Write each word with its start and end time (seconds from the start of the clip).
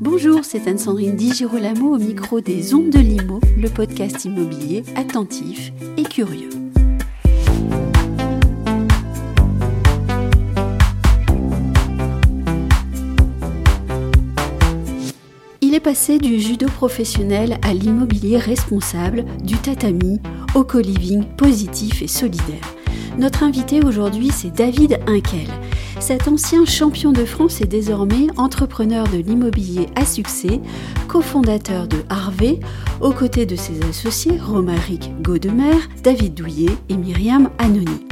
Bonjour, 0.00 0.46
c'est 0.46 0.66
Anne-Sandrine 0.66 1.14
Di 1.14 1.30
Girolamo 1.34 1.94
au 1.94 1.98
micro 1.98 2.40
des 2.40 2.72
Ondes 2.74 2.88
de 2.88 2.98
Limo, 2.98 3.38
le 3.58 3.68
podcast 3.68 4.24
immobilier 4.24 4.82
attentif 4.96 5.72
et 5.98 6.04
curieux. 6.04 6.48
Il 15.60 15.74
est 15.74 15.80
passé 15.80 16.16
du 16.16 16.40
judo 16.40 16.66
professionnel 16.68 17.58
à 17.60 17.74
l'immobilier 17.74 18.38
responsable, 18.38 19.26
du 19.44 19.58
tatami 19.58 20.18
au 20.54 20.64
co-living 20.64 21.24
positif 21.36 22.00
et 22.00 22.08
solidaire. 22.08 22.74
Notre 23.18 23.42
invité 23.42 23.82
aujourd'hui, 23.84 24.30
c'est 24.32 24.50
David 24.50 24.98
Inkel. 25.06 25.48
Cet 26.00 26.28
ancien 26.28 26.64
champion 26.64 27.12
de 27.12 27.26
France 27.26 27.60
est 27.60 27.66
désormais 27.66 28.26
entrepreneur 28.38 29.06
de 29.06 29.18
l'immobilier 29.18 29.86
à 29.94 30.06
succès, 30.06 30.60
cofondateur 31.08 31.86
de 31.86 31.98
Harvey, 32.08 32.58
aux 33.02 33.12
côtés 33.12 33.44
de 33.44 33.54
ses 33.54 33.82
associés 33.84 34.38
Romaric 34.38 35.12
Gaudemer, 35.22 35.76
David 36.02 36.34
Douillet 36.34 36.70
et 36.88 36.96
Myriam 36.96 37.50
Anoni. 37.58 38.06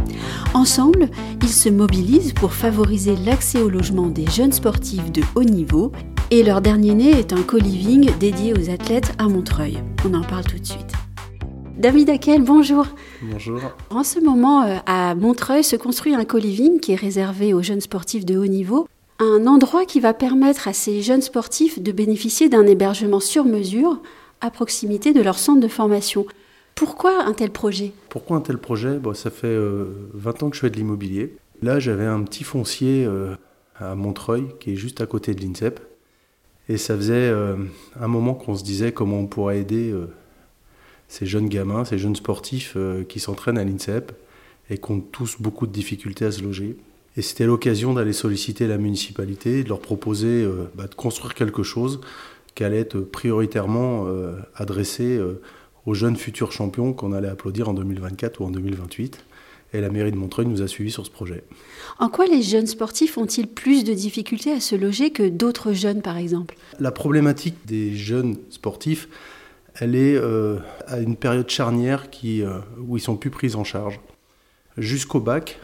Ensemble, 0.52 1.08
ils 1.42 1.48
se 1.48 1.70
mobilisent 1.70 2.34
pour 2.34 2.52
favoriser 2.52 3.16
l'accès 3.24 3.62
au 3.62 3.70
logement 3.70 4.08
des 4.08 4.26
jeunes 4.26 4.52
sportifs 4.52 5.10
de 5.10 5.22
haut 5.34 5.44
niveau 5.44 5.90
et 6.30 6.42
leur 6.42 6.60
dernier 6.60 6.94
né 6.94 7.10
est 7.10 7.32
un 7.32 7.42
co-living 7.42 8.10
dédié 8.20 8.52
aux 8.52 8.70
athlètes 8.70 9.14
à 9.18 9.28
Montreuil. 9.28 9.78
On 10.04 10.12
en 10.12 10.22
parle 10.22 10.44
tout 10.44 10.58
de 10.58 10.66
suite. 10.66 10.97
David 11.78 12.10
Akel, 12.10 12.42
bonjour. 12.42 12.88
Bonjour. 13.22 13.60
En 13.90 14.02
ce 14.02 14.18
moment, 14.18 14.64
euh, 14.64 14.78
à 14.86 15.14
Montreuil 15.14 15.62
se 15.62 15.76
construit 15.76 16.12
un 16.12 16.24
co-living 16.24 16.80
qui 16.80 16.90
est 16.90 16.96
réservé 16.96 17.54
aux 17.54 17.62
jeunes 17.62 17.80
sportifs 17.80 18.26
de 18.26 18.36
haut 18.36 18.48
niveau. 18.48 18.88
Un 19.20 19.46
endroit 19.46 19.84
qui 19.84 20.00
va 20.00 20.12
permettre 20.12 20.66
à 20.66 20.72
ces 20.72 21.02
jeunes 21.02 21.22
sportifs 21.22 21.80
de 21.80 21.92
bénéficier 21.92 22.48
d'un 22.48 22.66
hébergement 22.66 23.20
sur 23.20 23.44
mesure 23.44 24.02
à 24.40 24.50
proximité 24.50 25.12
de 25.12 25.22
leur 25.22 25.38
centre 25.38 25.60
de 25.60 25.68
formation. 25.68 26.26
Pourquoi 26.74 27.24
un 27.24 27.32
tel 27.32 27.50
projet? 27.50 27.92
Pourquoi 28.08 28.38
un 28.38 28.40
tel 28.40 28.58
projet? 28.58 28.98
Bon, 28.98 29.14
Ça 29.14 29.30
fait 29.30 29.46
20 29.46 29.52
euh, 29.54 29.92
ans 30.42 30.50
que 30.50 30.56
je 30.56 30.60
fais 30.62 30.70
de 30.70 30.76
l'immobilier. 30.76 31.36
Là, 31.62 31.78
j'avais 31.78 32.06
un 32.06 32.24
petit 32.24 32.42
foncier 32.42 33.04
euh, 33.06 33.36
à 33.76 33.94
Montreuil 33.94 34.46
qui 34.58 34.72
est 34.72 34.76
juste 34.76 35.00
à 35.00 35.06
côté 35.06 35.32
de 35.32 35.40
l'INSEP. 35.42 35.78
Et 36.68 36.76
ça 36.76 36.96
faisait 36.96 37.32
un 37.98 38.08
moment 38.08 38.34
qu'on 38.34 38.54
se 38.54 38.62
disait 38.62 38.92
comment 38.92 39.20
on 39.20 39.26
pourrait 39.26 39.60
aider 39.60 39.94
ces 41.08 41.26
jeunes 41.26 41.48
gamins, 41.48 41.84
ces 41.84 41.98
jeunes 41.98 42.16
sportifs 42.16 42.74
euh, 42.76 43.02
qui 43.02 43.18
s'entraînent 43.18 43.58
à 43.58 43.64
l'INSEP 43.64 44.12
et 44.70 44.78
qui 44.78 44.90
ont 44.90 45.00
tous 45.00 45.36
beaucoup 45.40 45.66
de 45.66 45.72
difficultés 45.72 46.26
à 46.26 46.30
se 46.30 46.42
loger. 46.42 46.76
Et 47.16 47.22
c'était 47.22 47.46
l'occasion 47.46 47.94
d'aller 47.94 48.12
solliciter 48.12 48.68
la 48.68 48.78
municipalité, 48.78 49.64
de 49.64 49.68
leur 49.68 49.80
proposer 49.80 50.44
euh, 50.44 50.70
bah, 50.74 50.86
de 50.86 50.94
construire 50.94 51.34
quelque 51.34 51.62
chose 51.62 52.00
qui 52.54 52.64
allait 52.64 52.80
être 52.80 53.00
prioritairement 53.00 54.04
euh, 54.06 54.34
adressé 54.54 55.20
aux 55.86 55.94
jeunes 55.94 56.16
futurs 56.16 56.52
champions 56.52 56.92
qu'on 56.92 57.12
allait 57.12 57.28
applaudir 57.28 57.68
en 57.68 57.74
2024 57.74 58.40
ou 58.40 58.44
en 58.44 58.50
2028. 58.50 59.24
Et 59.74 59.80
la 59.80 59.90
mairie 59.90 60.10
de 60.10 60.16
Montreuil 60.16 60.46
nous 60.46 60.62
a 60.62 60.66
suivis 60.66 60.90
sur 60.90 61.04
ce 61.04 61.10
projet. 61.10 61.44
En 61.98 62.08
quoi 62.08 62.26
les 62.26 62.42
jeunes 62.42 62.66
sportifs 62.66 63.18
ont-ils 63.18 63.46
plus 63.46 63.84
de 63.84 63.92
difficultés 63.92 64.50
à 64.50 64.60
se 64.60 64.74
loger 64.74 65.10
que 65.10 65.28
d'autres 65.28 65.72
jeunes, 65.72 66.00
par 66.00 66.16
exemple? 66.16 66.56
La 66.80 66.90
problématique 66.90 67.54
des 67.66 67.94
jeunes 67.94 68.38
sportifs, 68.50 69.08
elle 69.80 69.94
est 69.94 70.16
euh, 70.16 70.58
à 70.86 70.98
une 70.98 71.16
période 71.16 71.48
charnière 71.48 72.10
qui, 72.10 72.42
euh, 72.42 72.58
où 72.78 72.96
ils 72.96 73.00
sont 73.00 73.16
plus 73.16 73.30
pris 73.30 73.54
en 73.54 73.64
charge. 73.64 74.00
Jusqu'au 74.76 75.20
bac, 75.20 75.58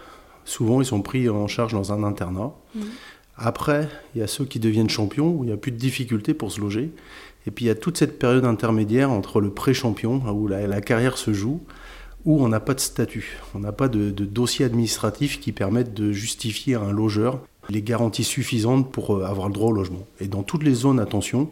souvent 0.44 0.80
ils 0.80 0.86
sont 0.86 1.02
pris 1.02 1.28
en 1.28 1.46
charge 1.46 1.72
dans 1.72 1.92
un 1.92 2.04
internat. 2.04 2.54
Mmh. 2.74 2.80
Après, 3.36 3.88
il 4.14 4.20
y 4.20 4.24
a 4.24 4.28
ceux 4.28 4.44
qui 4.44 4.60
deviennent 4.60 4.88
champions, 4.88 5.30
où 5.30 5.42
il 5.42 5.48
n'y 5.48 5.52
a 5.52 5.56
plus 5.56 5.72
de 5.72 5.76
difficultés 5.76 6.34
pour 6.34 6.52
se 6.52 6.60
loger. 6.60 6.92
Et 7.46 7.50
puis 7.50 7.64
il 7.64 7.68
y 7.68 7.70
a 7.70 7.74
toute 7.74 7.98
cette 7.98 8.18
période 8.18 8.44
intermédiaire 8.44 9.10
entre 9.10 9.40
le 9.40 9.50
pré-champion, 9.50 10.22
où 10.32 10.46
la, 10.46 10.80
carrière 10.80 11.18
se 11.18 11.32
joue, 11.32 11.60
où 12.24 12.42
on 12.42 12.48
n'a 12.48 12.60
pas 12.60 12.74
de 12.74 12.80
statut, 12.80 13.38
on 13.54 13.58
n'a 13.58 13.72
pas 13.72 13.88
de, 13.88 14.10
de, 14.10 14.24
dossier 14.24 14.64
administratif 14.64 15.40
qui 15.40 15.52
permette 15.52 15.92
de 15.92 16.10
justifier 16.12 16.76
à 16.76 16.80
un 16.80 16.92
logeur 16.92 17.40
les 17.68 17.82
garanties 17.82 18.24
suffisantes 18.24 18.90
pour 18.90 19.16
euh, 19.16 19.24
avoir 19.24 19.48
le 19.48 19.54
droit 19.54 19.70
au 19.70 19.72
logement. 19.72 20.06
Et 20.20 20.28
dans 20.28 20.42
toutes 20.42 20.62
les 20.62 20.74
zones, 20.74 21.00
attention, 21.00 21.50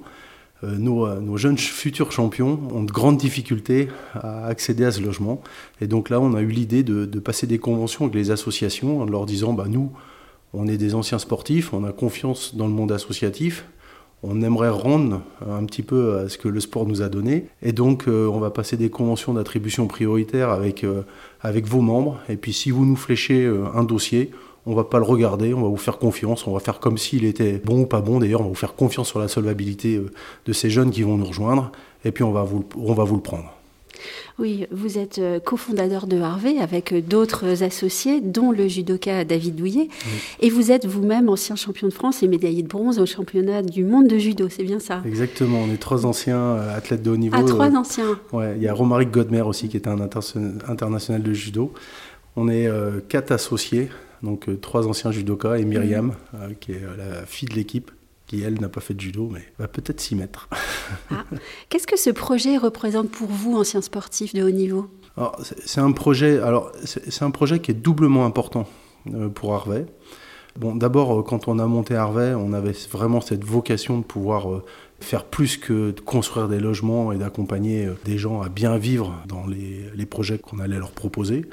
euh, 0.64 0.76
euh, 0.76 1.20
nos, 1.20 1.36
jeunes 1.36 1.58
futurs 1.58 2.12
champions 2.12 2.60
ont 2.72 2.82
de 2.82 2.92
grandes 2.92 3.16
difficultés 3.16 3.88
à 4.14 4.46
accéder 4.46 4.84
à 4.84 4.92
ce 4.92 5.00
logement. 5.00 5.42
Et 5.80 5.86
donc 5.86 6.10
là, 6.10 6.20
on 6.20 6.34
a 6.34 6.40
eu 6.40 6.48
l'idée 6.48 6.82
de, 6.82 7.18
passer 7.18 7.46
des 7.46 7.58
conventions 7.58 8.04
avec 8.04 8.14
les 8.14 8.30
associations 8.30 9.00
en 9.00 9.04
leur 9.04 9.26
disant, 9.26 9.52
bah, 9.52 9.66
nous, 9.68 9.90
on 10.52 10.66
est 10.66 10.76
des 10.76 10.94
anciens 10.94 11.18
sportifs, 11.18 11.72
on 11.72 11.84
a 11.84 11.92
confiance 11.92 12.54
dans 12.54 12.66
le 12.66 12.72
monde 12.72 12.92
associatif, 12.92 13.64
on 14.24 14.40
aimerait 14.42 14.68
rendre 14.68 15.22
un 15.48 15.64
petit 15.64 15.82
peu 15.82 16.18
à 16.18 16.28
ce 16.28 16.38
que 16.38 16.48
le 16.48 16.60
sport 16.60 16.86
nous 16.86 17.02
a 17.02 17.08
donné. 17.08 17.46
Et 17.62 17.72
donc, 17.72 18.06
euh, 18.06 18.28
on 18.28 18.38
va 18.38 18.50
passer 18.50 18.76
des 18.76 18.90
conventions 18.90 19.34
d'attribution 19.34 19.86
prioritaire 19.88 20.50
avec, 20.50 20.84
avec 21.40 21.66
vos 21.66 21.80
membres. 21.80 22.20
Et 22.28 22.36
puis, 22.36 22.52
si 22.52 22.70
vous 22.70 22.86
nous 22.86 22.96
fléchez 22.96 23.50
un 23.74 23.82
dossier, 23.82 24.30
on 24.66 24.74
va 24.74 24.84
pas 24.84 24.98
le 24.98 25.04
regarder, 25.04 25.54
on 25.54 25.62
va 25.62 25.68
vous 25.68 25.76
faire 25.76 25.98
confiance, 25.98 26.46
on 26.46 26.52
va 26.52 26.60
faire 26.60 26.78
comme 26.78 26.98
s'il 26.98 27.24
était 27.24 27.60
bon 27.64 27.82
ou 27.82 27.86
pas 27.86 28.00
bon. 28.00 28.20
D'ailleurs, 28.20 28.40
on 28.40 28.44
va 28.44 28.50
vous 28.50 28.54
faire 28.54 28.74
confiance 28.74 29.08
sur 29.08 29.18
la 29.18 29.28
solvabilité 29.28 29.96
euh, 29.96 30.10
de 30.46 30.52
ces 30.52 30.70
jeunes 30.70 30.90
qui 30.90 31.02
vont 31.02 31.16
nous 31.16 31.24
rejoindre, 31.24 31.72
et 32.04 32.12
puis 32.12 32.22
on 32.22 32.32
va 32.32 32.44
vous, 32.44 32.64
on 32.76 32.94
va 32.94 33.04
vous 33.04 33.16
le 33.16 33.22
prendre. 33.22 33.52
Oui, 34.38 34.66
vous 34.70 34.98
êtes 34.98 35.18
euh, 35.18 35.38
cofondateur 35.38 36.06
de 36.06 36.18
Harvey 36.18 36.58
avec 36.58 36.92
euh, 36.92 37.00
d'autres 37.00 37.62
associés, 37.62 38.20
dont 38.20 38.50
le 38.50 38.66
judoka 38.66 39.24
David 39.24 39.56
Douillet. 39.56 39.88
Et 40.40 40.48
vous 40.48 40.72
êtes 40.72 40.86
vous-même 40.86 41.28
ancien 41.28 41.54
champion 41.54 41.86
de 41.86 41.92
France 41.92 42.22
et 42.22 42.28
médaillé 42.28 42.62
de 42.62 42.68
bronze 42.68 42.98
au 42.98 43.06
championnat 43.06 43.62
du 43.62 43.84
monde 43.84 44.08
de 44.08 44.18
judo, 44.18 44.48
c'est 44.48 44.64
bien 44.64 44.80
ça? 44.80 45.02
Exactement, 45.06 45.58
on 45.58 45.72
est 45.72 45.76
trois 45.76 46.06
anciens 46.06 46.56
athlètes 46.56 47.02
de 47.02 47.10
haut 47.10 47.16
niveau. 47.16 47.36
Ah, 47.38 47.44
trois 47.44 47.70
anciens 47.76 48.18
Ouais, 48.32 48.54
il 48.56 48.62
y 48.62 48.68
a 48.68 48.74
Romaric 48.74 49.10
Godmer 49.10 49.42
aussi 49.42 49.68
qui 49.68 49.76
est 49.76 49.86
un 49.86 50.00
international 50.00 51.22
de 51.22 51.32
judo. 51.32 51.72
On 52.34 52.48
est 52.48 52.68
quatre 53.08 53.32
associés 53.32 53.90
donc 54.22 54.48
euh, 54.48 54.56
trois 54.56 54.86
anciens 54.86 55.10
judokas 55.10 55.58
et 55.58 55.64
Myriam, 55.64 56.06
mhm. 56.06 56.14
euh, 56.34 56.54
qui 56.58 56.72
est 56.72 56.82
euh, 56.82 56.96
la 56.96 57.26
fille 57.26 57.48
de 57.48 57.54
l'équipe, 57.54 57.90
qui 58.26 58.42
elle 58.42 58.60
n'a 58.60 58.68
pas 58.68 58.80
fait 58.80 58.94
de 58.94 59.00
judo, 59.00 59.28
mais 59.32 59.42
va 59.58 59.68
peut-être 59.68 60.00
s'y 60.00 60.14
mettre. 60.14 60.48
Ah. 61.10 61.24
Qu'est-ce 61.68 61.86
que 61.86 61.98
ce 61.98 62.10
projet 62.10 62.56
représente 62.56 63.10
pour 63.10 63.28
vous, 63.28 63.56
anciens 63.56 63.82
sportifs 63.82 64.34
de 64.34 64.42
haut 64.42 64.50
niveau? 64.50 64.88
C'est 65.64 65.80
un 65.80 65.92
projet. 65.92 66.40
Alors, 66.40 66.72
c'est 66.84 67.22
un 67.22 67.30
projet 67.30 67.58
qui 67.58 67.70
est 67.70 67.74
doublement 67.74 68.24
important 68.24 68.66
pour 69.34 69.52
Harvey. 69.52 69.84
Bon, 70.58 70.74
d'abord, 70.74 71.22
quand 71.24 71.48
on 71.48 71.58
a 71.58 71.66
monté 71.66 71.94
Harvey, 71.94 72.34
on 72.34 72.54
avait 72.54 72.74
vraiment 72.90 73.20
cette 73.20 73.44
vocation 73.44 73.98
de 73.98 74.04
pouvoir 74.04 74.62
faire 75.00 75.24
plus 75.24 75.58
que 75.58 75.90
de 75.90 76.00
construire 76.00 76.48
des 76.48 76.60
logements 76.60 77.12
et 77.12 77.18
d'accompagner 77.18 77.90
des 78.06 78.16
gens 78.16 78.40
à 78.40 78.48
bien 78.48 78.78
vivre 78.78 79.14
dans 79.28 79.46
les, 79.46 79.84
les 79.94 80.06
projets 80.06 80.38
qu'on 80.38 80.60
allait 80.60 80.78
leur 80.78 80.92
proposer. 80.92 81.44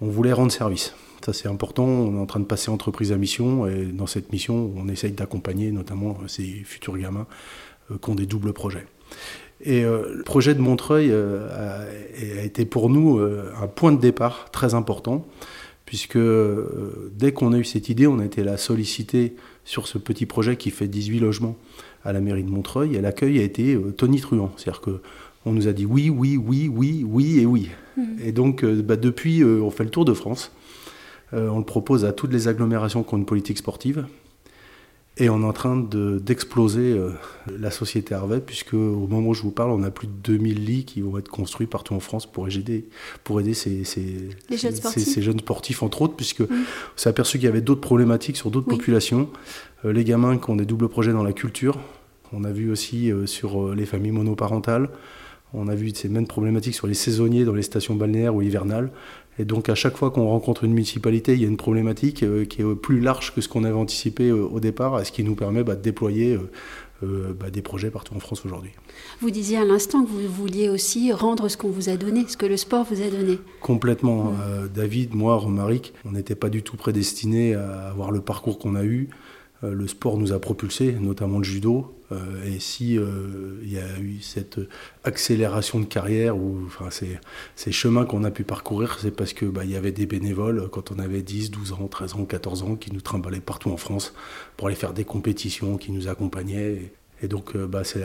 On 0.00 0.08
voulait 0.08 0.32
rendre 0.32 0.50
service. 0.50 0.92
Ça, 1.26 1.32
c'est 1.32 1.48
important. 1.48 1.82
On 1.82 2.14
est 2.14 2.20
en 2.20 2.26
train 2.26 2.38
de 2.38 2.44
passer 2.44 2.70
entreprise 2.70 3.10
à 3.10 3.16
mission. 3.16 3.66
Et 3.66 3.86
dans 3.86 4.06
cette 4.06 4.30
mission, 4.30 4.70
on 4.76 4.86
essaye 4.86 5.10
d'accompagner 5.10 5.72
notamment 5.72 6.16
ces 6.28 6.44
futurs 6.44 6.96
gamins 6.96 7.26
euh, 7.90 7.96
qui 8.00 8.10
ont 8.10 8.14
des 8.14 8.26
doubles 8.26 8.52
projets. 8.52 8.86
Et 9.60 9.84
euh, 9.84 10.14
le 10.18 10.22
projet 10.22 10.54
de 10.54 10.60
Montreuil 10.60 11.08
euh, 11.10 11.82
a, 12.38 12.44
été 12.44 12.64
pour 12.64 12.90
nous 12.90 13.18
un 13.18 13.66
point 13.66 13.90
de 13.90 14.00
départ 14.00 14.52
très 14.52 14.74
important, 14.74 15.26
puisque 15.84 16.16
dès 17.16 17.32
qu'on 17.32 17.52
a 17.52 17.58
eu 17.58 17.64
cette 17.64 17.88
idée, 17.88 18.06
on 18.06 18.20
a 18.20 18.24
été 18.24 18.44
la 18.44 18.56
sollicité 18.56 19.34
sur 19.64 19.88
ce 19.88 19.98
petit 19.98 20.26
projet 20.26 20.56
qui 20.56 20.70
fait 20.70 20.86
18 20.86 21.18
logements 21.18 21.56
à 22.04 22.12
la 22.12 22.20
mairie 22.20 22.44
de 22.44 22.50
Montreuil, 22.50 22.94
et 22.94 23.00
l'accueil 23.00 23.40
a 23.40 23.42
été 23.42 23.76
tonitruant. 23.96 24.52
C'est-à-dire 24.56 24.80
que 24.80 25.00
on 25.44 25.50
nous 25.50 25.66
a 25.66 25.72
dit 25.72 25.86
oui, 25.86 26.08
oui, 26.08 26.36
oui, 26.36 26.70
oui, 26.72 27.04
oui 27.04 27.40
et 27.40 27.46
oui. 27.46 27.70
Mmh. 27.96 28.02
Et 28.24 28.30
donc, 28.30 28.64
bah, 28.64 28.94
depuis, 28.94 29.42
on 29.42 29.72
fait 29.72 29.84
le 29.84 29.90
tour 29.90 30.04
de 30.04 30.12
France. 30.12 30.52
Euh, 31.34 31.48
on 31.48 31.58
le 31.58 31.64
propose 31.64 32.04
à 32.04 32.12
toutes 32.12 32.32
les 32.32 32.48
agglomérations 32.48 33.02
qui 33.02 33.14
ont 33.14 33.18
une 33.18 33.26
politique 33.26 33.58
sportive. 33.58 34.06
Et 35.18 35.30
on 35.30 35.40
est 35.40 35.46
en 35.46 35.52
train 35.54 35.76
d'exploser 35.76 36.92
euh, 36.92 37.10
la 37.58 37.70
société 37.70 38.14
Harvey, 38.14 38.38
puisque 38.38 38.74
au 38.74 39.06
moment 39.06 39.30
où 39.30 39.34
je 39.34 39.40
vous 39.40 39.50
parle, 39.50 39.70
on 39.70 39.82
a 39.82 39.90
plus 39.90 40.06
de 40.06 40.12
2000 40.12 40.64
lits 40.64 40.84
qui 40.84 41.00
vont 41.00 41.16
être 41.16 41.30
construits 41.30 41.66
partout 41.66 41.94
en 41.94 42.00
France 42.00 42.30
pour 42.30 42.46
aider, 42.48 42.84
pour 43.24 43.40
aider 43.40 43.54
ces, 43.54 43.82
jeunes 44.50 45.38
sportifs, 45.38 45.82
entre 45.82 46.02
autres, 46.02 46.16
puisque 46.16 46.42
on 46.42 46.46
s'est 46.96 47.08
aperçu 47.08 47.38
qu'il 47.38 47.46
y 47.46 47.48
avait 47.48 47.62
d'autres 47.62 47.80
problématiques 47.80 48.36
sur 48.36 48.50
d'autres 48.50 48.68
populations. 48.68 49.30
Euh, 49.86 49.92
les 49.92 50.04
gamins 50.04 50.36
qui 50.36 50.50
ont 50.50 50.56
des 50.56 50.66
doubles 50.66 50.88
projets 50.88 51.12
dans 51.12 51.24
la 51.24 51.32
culture. 51.32 51.78
On 52.34 52.44
a 52.44 52.52
vu 52.52 52.70
aussi 52.70 53.10
sur 53.24 53.72
les 53.74 53.86
familles 53.86 54.10
monoparentales. 54.10 54.90
On 55.54 55.68
a 55.68 55.74
vu 55.74 55.90
ces 55.94 56.08
mêmes 56.08 56.26
problématiques 56.26 56.74
sur 56.74 56.88
les 56.88 56.94
saisonniers 56.94 57.44
dans 57.44 57.54
les 57.54 57.62
stations 57.62 57.94
balnéaires 57.94 58.34
ou 58.34 58.42
hivernales. 58.42 58.90
Et 59.38 59.44
donc 59.44 59.68
à 59.68 59.74
chaque 59.74 59.96
fois 59.96 60.10
qu'on 60.10 60.28
rencontre 60.28 60.64
une 60.64 60.72
municipalité, 60.72 61.34
il 61.34 61.42
y 61.42 61.44
a 61.44 61.48
une 61.48 61.56
problématique 61.56 62.22
euh, 62.22 62.44
qui 62.44 62.62
est 62.62 62.74
plus 62.74 63.00
large 63.00 63.34
que 63.34 63.40
ce 63.40 63.48
qu'on 63.48 63.64
avait 63.64 63.74
anticipé 63.74 64.28
euh, 64.28 64.46
au 64.46 64.60
départ, 64.60 65.04
ce 65.04 65.12
qui 65.12 65.24
nous 65.24 65.34
permet 65.34 65.62
bah, 65.62 65.76
de 65.76 65.82
déployer 65.82 66.38
euh, 67.02 67.34
bah, 67.38 67.50
des 67.50 67.60
projets 67.60 67.90
partout 67.90 68.14
en 68.14 68.20
France 68.20 68.44
aujourd'hui. 68.46 68.70
Vous 69.20 69.30
disiez 69.30 69.58
à 69.58 69.64
l'instant 69.64 70.02
que 70.02 70.08
vous 70.08 70.26
vouliez 70.28 70.70
aussi 70.70 71.12
rendre 71.12 71.48
ce 71.48 71.56
qu'on 71.56 71.68
vous 71.68 71.90
a 71.90 71.96
donné, 71.96 72.24
ce 72.28 72.36
que 72.36 72.46
le 72.46 72.56
sport 72.56 72.86
vous 72.90 73.02
a 73.02 73.10
donné. 73.10 73.38
Complètement. 73.60 74.32
David, 74.74 75.14
moi, 75.14 75.36
Romaric, 75.36 75.92
on 76.06 76.12
n'était 76.12 76.34
pas 76.34 76.48
du 76.48 76.62
tout 76.62 76.76
prédestinés 76.76 77.54
à 77.54 77.88
avoir 77.90 78.10
le 78.10 78.20
parcours 78.20 78.58
qu'on 78.58 78.74
a 78.74 78.84
eu. 78.84 79.10
Le 79.70 79.86
sport 79.86 80.18
nous 80.18 80.32
a 80.32 80.38
propulsés, 80.38 80.92
notamment 80.92 81.38
le 81.38 81.44
judo. 81.44 81.94
et 82.44 82.58
si 82.60 82.94
il 82.94 83.72
y 83.72 83.78
a 83.78 83.98
eu 83.98 84.20
cette 84.20 84.60
accélération 85.04 85.80
de 85.80 85.84
carrière 85.84 86.36
ou 86.36 86.68
ces, 86.90 87.72
chemins 87.72 88.04
qu'on 88.04 88.24
a 88.24 88.30
pu 88.30 88.44
parcourir, 88.44 88.98
c'est 89.00 89.10
parce 89.10 89.32
que 89.32 89.46
bah, 89.46 89.64
il 89.64 89.70
y 89.70 89.76
avait 89.76 89.92
des 89.92 90.06
bénévoles 90.06 90.68
quand 90.70 90.92
on 90.92 90.98
avait 90.98 91.22
10, 91.22 91.50
12 91.50 91.72
ans, 91.72 91.88
13 91.88 92.14
ans, 92.14 92.24
14 92.24 92.62
ans 92.62 92.76
qui 92.76 92.92
nous 92.92 93.00
trimballaient 93.00 93.40
partout 93.40 93.70
en 93.70 93.76
France 93.76 94.14
pour 94.56 94.68
aller 94.68 94.76
faire 94.76 94.92
des 94.92 95.04
compétitions, 95.04 95.76
qui 95.76 95.92
nous 95.92 96.08
accompagnaient. 96.08 96.92
Et, 97.22 97.28
donc 97.28 97.56
bah, 97.56 97.82
c'est 97.84 98.00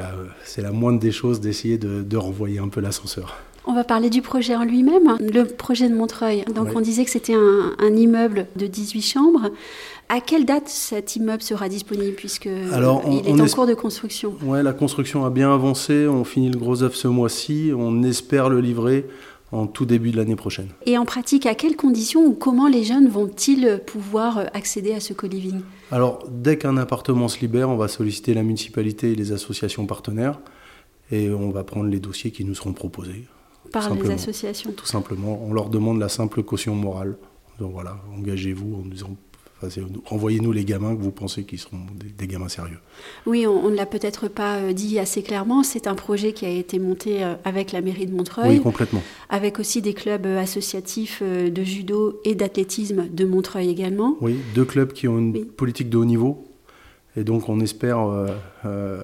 la, 0.61 0.71
moindre 0.71 0.99
des 0.99 1.11
choses 1.11 1.41
d'essayer 1.41 1.77
de, 1.77 2.01
de 2.01 2.17
renvoyer 2.17 2.59
un 2.59 2.69
peu 2.69 2.81
l'ascenseur. 2.81 3.37
On 3.65 3.73
va 3.73 3.83
parler 3.83 4.09
du 4.09 4.21
projet 4.21 4.55
en 4.55 4.63
lui-même, 4.63 5.17
le 5.19 5.43
projet 5.45 5.87
de 5.87 5.93
Montreuil. 5.93 6.43
Donc 6.55 6.69
on 6.75 6.81
disait 6.81 7.05
que 7.05 7.11
c'était 7.11 7.35
un, 7.35 7.95
immeuble 7.95 8.47
de 8.55 8.67
18 8.67 9.01
chambres. 9.01 9.51
À 10.09 10.19
quelle 10.19 10.45
date 10.45 10.67
cet 10.67 11.15
immeuble 11.15 11.41
sera 11.41 11.69
disponible 11.69 12.15
puisque 12.15 12.49
Alors, 12.73 13.03
il 13.07 13.27
est 13.27 13.41
en 13.41 13.47
cours 13.47 13.67
de 13.67 13.73
construction? 13.73 14.35
Oui, 14.43 14.61
la 14.63 14.73
construction 14.73 15.25
a 15.25 15.29
bien 15.29 15.53
avancé. 15.53 16.07
On 16.07 16.23
finit 16.23 16.49
le 16.49 16.57
gros 16.57 16.83
œuvre 16.83 16.95
ce 16.95 17.07
mois-ci. 17.07 17.71
On 17.75 18.03
espère 18.03 18.49
le 18.49 18.59
livrer 18.59 19.05
en 19.51 19.67
tout 19.67 19.85
début 19.85 20.11
de 20.11 20.17
l'année 20.17 20.35
prochaine. 20.35 20.69
Et 20.85 20.97
en 20.97 21.05
pratique, 21.05 21.45
à 21.45 21.55
quelles 21.55 21.75
conditions 21.75 22.25
ou 22.25 22.33
comment 22.33 22.67
les 22.67 22.83
jeunes 22.83 23.09
vont-ils 23.09 23.81
pouvoir 23.85 24.45
accéder 24.53 24.93
à 24.93 24.99
ce 24.99 25.13
co-living? 25.13 25.61
Alors, 25.91 26.25
dès 26.29 26.57
qu'un 26.57 26.77
appartement 26.77 27.27
se 27.27 27.39
libère, 27.39 27.69
on 27.69 27.77
va 27.77 27.87
solliciter 27.87 28.33
la 28.33 28.43
municipalité 28.43 29.11
et 29.11 29.15
les 29.15 29.33
associations 29.33 29.85
partenaires 29.85 30.39
et 31.11 31.29
on 31.29 31.51
va 31.51 31.63
prendre 31.63 31.89
les 31.89 31.99
dossiers 31.99 32.31
qui 32.31 32.45
nous 32.45 32.55
seront 32.55 32.73
proposés 32.73 33.25
par 33.71 33.93
les 33.93 34.11
associations. 34.11 34.71
Tout 34.71 34.85
simplement, 34.85 35.41
on 35.43 35.53
leur 35.53 35.69
demande 35.69 35.99
la 35.99 36.09
simple 36.09 36.43
caution 36.43 36.75
morale. 36.75 37.17
Donc 37.59 37.73
voilà, 37.73 37.97
engagez-vous 38.17 38.75
en 38.75 38.87
disant 38.87 39.15
Envoyez-nous 40.09 40.51
les 40.51 40.65
gamins 40.65 40.95
que 40.95 41.01
vous 41.01 41.11
pensez 41.11 41.43
qui 41.43 41.57
seront 41.57 41.77
des, 42.17 42.27
gamins 42.27 42.49
sérieux. 42.49 42.79
Oui, 43.25 43.45
on, 43.45 43.69
ne 43.69 43.75
l'a 43.75 43.85
peut-être 43.85 44.27
pas 44.27 44.57
euh, 44.57 44.73
dit 44.73 44.97
assez 44.99 45.21
clairement. 45.21 45.63
C'est 45.63 45.87
un 45.87 45.95
projet 45.95 46.33
qui 46.33 46.45
a 46.45 46.49
été 46.49 46.79
monté 46.79 47.23
euh, 47.23 47.35
avec 47.43 47.71
la 47.71 47.81
mairie 47.81 48.07
de 48.07 48.15
Montreuil. 48.15 48.57
Oui, 48.57 48.61
complètement. 48.61 49.03
Avec 49.29 49.59
aussi 49.59 49.81
des 49.81 49.93
clubs 49.93 50.25
euh, 50.25 50.39
associatifs 50.39 51.21
de 51.21 51.63
judo 51.63 52.19
et 52.25 52.35
d'athlétisme 52.35 53.07
de 53.09 53.25
Montreuil 53.25 53.69
également. 53.69 54.17
Oui, 54.21 54.37
deux 54.55 54.65
clubs 54.65 54.93
qui 54.93 55.07
ont 55.07 55.19
une 55.19 55.45
politique 55.45 55.89
de 55.89 55.97
haut 55.97 56.05
niveau. 56.05 56.43
Et 57.17 57.23
donc 57.23 57.49
on 57.49 57.59
espère 57.59 57.99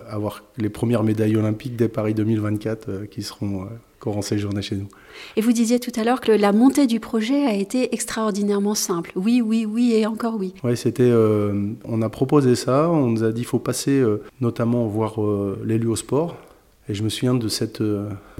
avoir 0.10 0.44
les 0.58 0.70
premières 0.70 1.04
médailles 1.04 1.36
olympiques 1.36 1.76
dès 1.76 1.90
Paris 1.90 2.14
2024 2.14 3.06
qui 3.12 3.22
seront 3.22 3.68
courant 4.00 4.22
séjourné 4.22 4.62
chez 4.62 4.76
nous. 4.76 4.88
Et 5.36 5.42
vous 5.42 5.52
disiez 5.52 5.80
tout 5.80 5.92
à 5.96 6.04
l'heure 6.04 6.22
que 6.22 6.32
la 6.32 6.52
montée 6.52 6.88
du 6.88 7.00
projet 7.00 7.46
a 7.46 7.54
été 7.54 7.94
extraordinairement 7.94 8.76
simple. 8.76 9.12
Oui, 9.16 9.42
oui, 9.42 9.66
oui 9.66 9.94
et 9.94 10.06
encore 10.06 10.36
oui. 10.38 10.54
Oui, 10.64 10.78
c'était. 10.78 11.04
Euh, 11.04 11.74
on 11.86 12.02
a 12.02 12.10
proposé 12.10 12.56
ça. 12.56 12.90
On 12.90 13.08
nous 13.08 13.24
a 13.24 13.32
dit 13.32 13.42
qu'il 13.42 13.48
faut 13.48 13.60
passer, 13.60 14.00
euh, 14.00 14.22
notamment 14.42 14.86
voir 14.86 15.22
euh, 15.22 15.60
l'élu 15.66 15.88
au 15.88 15.96
sport. 15.96 16.38
Et 16.90 16.94
je 16.94 17.04
me 17.04 17.10
souviens 17.10 17.36
de 17.36 17.50
cette 17.50 17.84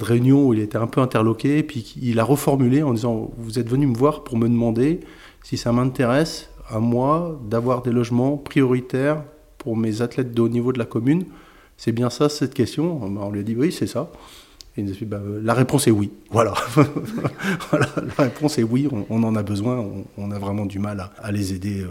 réunion 0.02 0.48
où 0.48 0.54
il 0.54 0.62
était 0.62 0.78
un 0.78 0.88
peu 0.88 1.02
interloqué, 1.02 1.64
puis 1.64 1.96
il 2.02 2.18
a 2.18 2.24
reformulé 2.24 2.82
en 2.82 2.94
disant 2.94 3.32
Vous 3.38 3.60
êtes 3.60 3.68
venu 3.68 3.88
me 3.88 3.96
voir 3.96 4.24
pour 4.24 4.38
me 4.38 4.48
demander 4.48 5.02
si 5.44 5.58
ça 5.58 5.74
m'intéresse, 5.74 6.50
à 6.70 6.80
moi, 6.80 7.42
d'avoir 7.50 7.82
des 7.82 7.92
logements 7.92 8.38
prioritaires 8.38 9.22
pour 9.68 9.76
mes 9.76 10.02
athlètes 10.02 10.34
de 10.34 10.42
haut 10.42 10.48
niveau 10.48 10.72
de 10.72 10.80
la 10.80 10.86
commune. 10.86 11.26
C'est 11.76 11.92
bien 11.92 12.10
ça, 12.10 12.30
cette 12.30 12.54
question 12.54 13.02
On 13.04 13.30
lui 13.32 13.42
a 13.42 13.44
dit 13.44 13.54
Oui, 13.54 13.74
c'est 13.74 13.86
ça. 13.86 14.10
Bah, 15.02 15.20
la 15.44 15.54
réponse 15.54 15.88
est 15.88 15.92
oui. 15.92 16.10
Voilà. 16.32 16.54
La 17.74 18.24
réponse 18.24 18.58
est 18.60 18.64
oui, 18.64 18.88
on, 19.10 19.24
en 19.24 19.36
a 19.36 19.44
besoin, 19.44 19.86
on, 20.18 20.32
a 20.32 20.40
vraiment 20.40 20.66
du 20.66 20.80
mal 20.80 21.10
à, 21.22 21.32
les 21.34 21.54
aider. 21.54 21.82
Euh. 21.82 21.90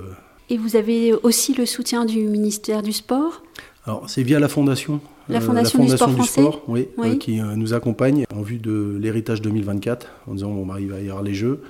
Et 0.48 0.56
vous 0.56 0.74
avez 0.74 1.12
aussi 1.12 1.52
le 1.52 1.66
soutien 1.66 2.06
du 2.06 2.20
ministère 2.20 2.82
du 2.82 2.94
Sport? 2.94 3.42
Alors, 3.84 4.08
c'est 4.08 4.22
via 4.22 4.40
la 4.40 4.48
Fondation. 4.48 5.02
La 5.28 5.42
Fondation, 5.42 5.84
du 5.84 5.90
Sport, 5.90 6.12
français? 6.12 6.48
oui, 6.68 6.88
euh, 6.98 7.16
qui 7.16 7.40
euh, 7.40 7.56
nous 7.56 7.74
accompagne 7.74 8.24
en 8.34 8.40
vue 8.40 8.56
de 8.56 8.96
l'héritage 8.98 9.42
2024, 9.42 10.08
en 10.28 10.32
disant 10.32 10.50
bon, 10.50 10.64
bah, 10.64 10.76
il 10.80 10.88
va 10.88 10.98
y 10.98 11.10
avoir 11.10 11.22
les 11.22 11.34
Jeux. 11.34 11.60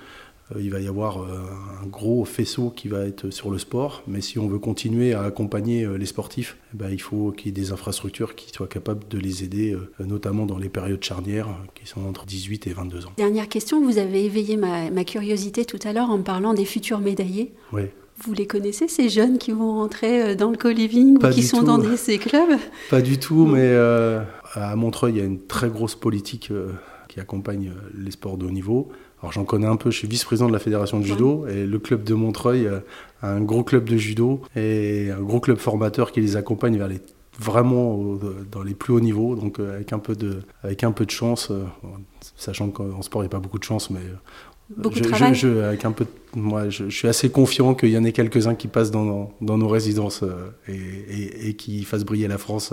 Euh, 0.54 0.60
il 0.60 0.70
va 0.70 0.80
y 0.80 0.86
avoir 0.86 1.22
euh, 1.22 1.40
un 1.82 1.86
gros 1.86 2.24
faisceau 2.24 2.70
qui 2.70 2.88
va 2.88 3.04
être 3.04 3.30
sur 3.30 3.50
le 3.50 3.58
sport. 3.58 4.02
Mais 4.06 4.20
si 4.20 4.38
on 4.38 4.46
veut 4.46 4.58
continuer 4.58 5.14
à 5.14 5.22
accompagner 5.22 5.84
euh, 5.84 5.96
les 5.96 6.06
sportifs, 6.06 6.56
eh 6.72 6.76
ben, 6.76 6.90
il 6.90 7.00
faut 7.00 7.32
qu'il 7.32 7.46
y 7.46 7.48
ait 7.48 7.52
des 7.52 7.72
infrastructures 7.72 8.34
qui 8.34 8.50
soient 8.52 8.68
capables 8.68 9.06
de 9.08 9.18
les 9.18 9.44
aider, 9.44 9.76
notamment 10.00 10.46
dans 10.46 10.58
les 10.58 10.68
périodes 10.68 11.02
charnières 11.02 11.48
qui 11.74 11.86
sont 11.86 12.06
entre 12.06 12.26
18 12.26 12.66
et 12.66 12.72
22 12.72 13.06
ans. 13.06 13.12
Dernière 13.16 13.48
question, 13.48 13.82
vous 13.82 13.98
avez 13.98 14.24
éveillé 14.24 14.56
ma, 14.56 15.04
curiosité 15.04 15.64
tout 15.64 15.78
à 15.84 15.92
l'heure 15.92 16.10
en 16.10 16.18
me 16.18 16.22
parlant 16.22 16.54
des 16.54 16.64
futurs 16.64 17.00
médaillés. 17.00 17.52
Oui. 17.72 17.82
Vous 18.18 18.32
les 18.32 18.46
connaissez, 18.46 18.88
ces 18.88 19.08
jeunes 19.08 19.38
qui 19.38 19.52
vont 19.52 19.74
rentrer 19.74 20.34
dans 20.36 20.50
le 20.50 20.56
co-living 20.56 21.18
ou 21.18 21.28
qui 21.30 21.42
sont 21.42 21.62
dans 21.62 21.80
ces 21.96 22.18
clubs? 22.18 22.58
Pas 22.90 23.02
du 23.02 23.18
tout, 23.18 23.46
mais 23.46 23.74
à 24.54 24.74
Montreuil, 24.76 25.14
il 25.14 25.18
y 25.18 25.20
a 25.20 25.24
une 25.24 25.40
très 25.40 25.68
grosse 25.68 25.94
politique 25.94 26.50
qui 27.16 27.20
accompagne 27.20 27.72
les 27.96 28.10
sports 28.10 28.36
de 28.36 28.44
haut 28.44 28.50
niveau. 28.50 28.90
Alors 29.22 29.32
j'en 29.32 29.44
connais 29.44 29.66
un 29.66 29.76
peu, 29.76 29.90
je 29.90 29.96
suis 29.96 30.06
vice-président 30.06 30.48
de 30.48 30.52
la 30.52 30.58
fédération 30.58 31.00
de 31.00 31.06
judo 31.06 31.46
et 31.46 31.64
le 31.64 31.78
club 31.78 32.04
de 32.04 32.12
Montreuil 32.12 32.66
euh, 32.66 32.80
a 33.22 33.30
un 33.30 33.40
gros 33.40 33.64
club 33.64 33.88
de 33.88 33.96
judo 33.96 34.42
et 34.54 35.10
un 35.10 35.22
gros 35.22 35.40
club 35.40 35.56
formateur 35.56 36.12
qui 36.12 36.20
les 36.20 36.36
accompagne 36.36 36.76
vers 36.76 36.88
les 36.88 37.00
vraiment 37.38 38.18
dans 38.50 38.62
les 38.62 38.74
plus 38.74 38.94
hauts 38.94 39.00
niveaux, 39.00 39.34
donc 39.34 39.60
euh, 39.60 39.76
avec 39.76 39.92
un 39.94 39.98
peu 39.98 40.14
de, 40.14 40.42
avec 40.62 40.84
un 40.84 40.92
peu 40.92 41.06
de 41.06 41.10
chance, 41.10 41.50
euh, 41.50 41.64
sachant 42.36 42.68
qu'en 42.68 43.00
sport 43.00 43.22
il 43.22 43.24
n'y 43.24 43.30
a 43.30 43.30
pas 43.30 43.40
beaucoup 43.40 43.58
de 43.58 43.64
chance, 43.64 43.88
mais 43.88 44.00
Beaucoup 44.76 44.98
de 44.98 45.32
je, 45.32 45.62
avec 45.62 45.84
un 45.84 45.92
peu, 45.92 46.06
moi, 46.34 46.68
je, 46.70 46.88
suis 46.88 47.06
assez 47.06 47.30
confiant 47.30 47.74
qu'il 47.74 47.90
y 47.90 47.96
en 47.96 48.02
ait 48.02 48.10
quelques-uns 48.10 48.56
qui 48.56 48.66
passent 48.66 48.90
dans, 48.90 49.30
dans, 49.40 49.56
nos 49.56 49.68
résidences 49.68 50.24
et, 50.66 51.48
et, 51.48 51.54
qui 51.54 51.84
fassent 51.84 52.04
briller 52.04 52.26
la 52.26 52.36
France. 52.36 52.72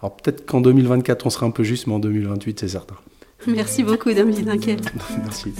Alors 0.00 0.16
peut-être 0.16 0.46
qu'en 0.46 0.62
2024 0.62 1.26
on 1.26 1.30
sera 1.30 1.44
un 1.44 1.50
peu 1.50 1.62
juste, 1.62 1.88
mais 1.88 1.94
en 1.94 1.98
2028 1.98 2.60
c'est 2.60 2.68
certain. 2.68 2.96
Merci 3.46 3.82
beaucoup, 3.82 4.12
Dame 4.12 4.30
Linquel. 4.30 4.80
Merci. 5.24 5.52